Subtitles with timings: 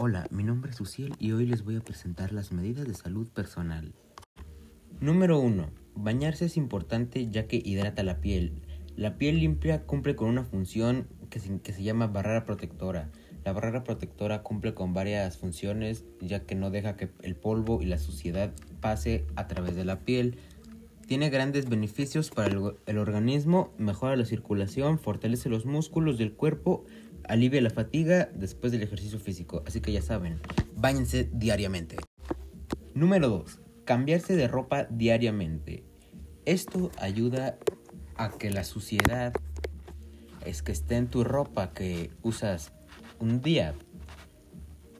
[0.00, 3.26] Hola, mi nombre es Uciel y hoy les voy a presentar las medidas de salud
[3.30, 3.92] personal.
[5.00, 5.70] Número 1.
[5.96, 8.62] Bañarse es importante ya que hidrata la piel.
[8.94, 13.10] La piel limpia cumple con una función que se, llama barrera protectora.
[13.44, 17.86] La barrera protectora cumple con varias funciones ya que no deja que el polvo y
[17.86, 20.38] la suciedad pase a través de la piel.
[21.08, 26.84] Tiene grandes beneficios para el, el organismo, mejora la circulación, fortalece los músculos del cuerpo
[27.28, 29.62] alivia la fatiga después del ejercicio físico.
[29.66, 30.40] Así que ya saben,
[30.76, 31.96] bañense diariamente.
[32.94, 33.60] Número 2.
[33.84, 35.84] Cambiarse de ropa diariamente.
[36.44, 37.58] Esto ayuda
[38.16, 39.32] a que la suciedad
[40.44, 42.72] es que esté en tu ropa que usas
[43.20, 43.74] un día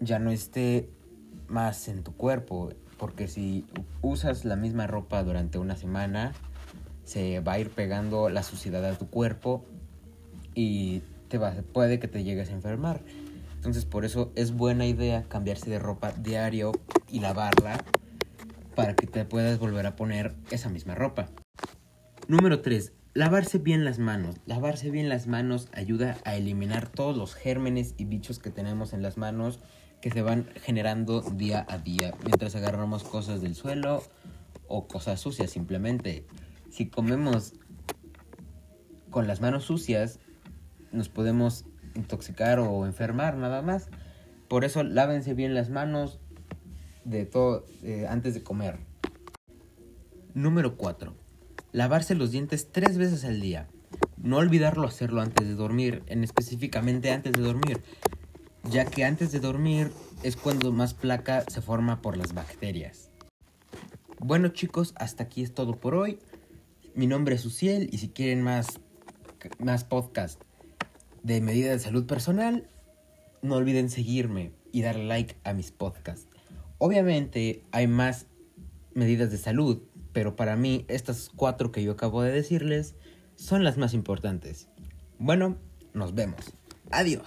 [0.00, 0.90] ya no esté
[1.48, 2.70] más en tu cuerpo.
[2.98, 3.64] Porque si
[4.02, 6.32] usas la misma ropa durante una semana,
[7.04, 9.64] se va a ir pegando la suciedad a tu cuerpo
[10.54, 13.02] y te puede que te llegues a enfermar.
[13.54, 16.72] Entonces por eso es buena idea cambiarse de ropa diario
[17.10, 17.84] y lavarla
[18.74, 21.28] para que te puedas volver a poner esa misma ropa.
[22.28, 22.92] Número 3.
[23.14, 24.36] Lavarse bien las manos.
[24.46, 29.02] Lavarse bien las manos ayuda a eliminar todos los gérmenes y bichos que tenemos en
[29.02, 29.60] las manos
[30.00, 34.04] que se van generando día a día mientras agarramos cosas del suelo
[34.68, 36.24] o cosas sucias simplemente.
[36.70, 37.54] Si comemos
[39.10, 40.20] con las manos sucias,
[40.92, 43.88] nos podemos intoxicar o enfermar nada más.
[44.48, 46.18] Por eso lávense bien las manos
[47.04, 48.78] de todo eh, antes de comer.
[50.34, 51.14] Número 4.
[51.72, 53.68] Lavarse los dientes tres veces al día.
[54.16, 57.80] No olvidarlo hacerlo antes de dormir, en específicamente antes de dormir,
[58.64, 63.10] ya que antes de dormir es cuando más placa se forma por las bacterias.
[64.20, 66.18] Bueno chicos, hasta aquí es todo por hoy.
[66.94, 68.80] Mi nombre es Uciel y si quieren más,
[69.58, 70.42] más podcast
[71.22, 72.68] de medida de salud personal,
[73.42, 76.28] no olviden seguirme y darle like a mis podcasts.
[76.78, 78.26] Obviamente hay más
[78.94, 82.94] medidas de salud, pero para mí estas cuatro que yo acabo de decirles
[83.36, 84.68] son las más importantes.
[85.18, 85.56] Bueno,
[85.94, 86.54] nos vemos.
[86.90, 87.22] Adiós.